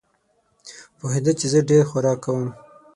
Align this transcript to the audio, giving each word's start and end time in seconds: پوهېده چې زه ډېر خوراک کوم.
پوهېده 0.97 1.31
چې 1.39 1.45
زه 1.53 1.59
ډېر 1.69 1.83
خوراک 1.89 2.19
کوم. 2.23 2.47